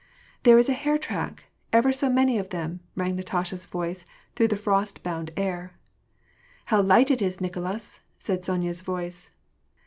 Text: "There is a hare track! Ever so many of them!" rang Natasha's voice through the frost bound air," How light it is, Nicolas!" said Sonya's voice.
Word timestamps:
"There 0.45 0.57
is 0.57 0.67
a 0.67 0.73
hare 0.73 0.97
track! 0.97 1.43
Ever 1.71 1.93
so 1.93 2.09
many 2.09 2.39
of 2.39 2.49
them!" 2.49 2.79
rang 2.97 3.15
Natasha's 3.15 3.67
voice 3.67 4.03
through 4.33 4.47
the 4.47 4.57
frost 4.57 5.03
bound 5.03 5.29
air," 5.37 5.75
How 6.73 6.81
light 6.81 7.11
it 7.11 7.21
is, 7.21 7.39
Nicolas!" 7.39 7.99
said 8.17 8.43
Sonya's 8.43 8.81
voice. 8.81 9.29